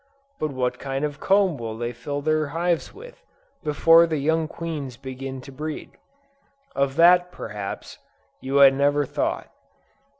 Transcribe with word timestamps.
But 0.39 0.49
what 0.49 0.79
kind 0.79 1.05
of 1.05 1.19
comb 1.19 1.57
will 1.57 1.77
they 1.77 1.91
fill 1.93 2.21
their 2.23 2.47
hives 2.47 2.91
with, 2.91 3.21
before 3.63 4.07
the 4.07 4.17
young 4.17 4.47
queen 4.47 4.89
begins 4.99 5.43
to 5.45 5.51
breed? 5.51 5.91
Of 6.75 6.95
that, 6.95 7.31
perhaps, 7.31 7.99
you 8.39 8.55
had 8.55 8.73
never 8.73 9.05
thought. 9.05 9.51